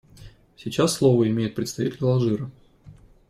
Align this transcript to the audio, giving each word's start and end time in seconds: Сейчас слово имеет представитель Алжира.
Сейчас 0.57 0.95
слово 0.95 1.29
имеет 1.29 1.53
представитель 1.53 2.05
Алжира. 2.05 2.49